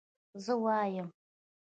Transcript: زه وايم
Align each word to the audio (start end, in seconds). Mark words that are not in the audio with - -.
زه 0.45 0.53
وايم 0.63 1.07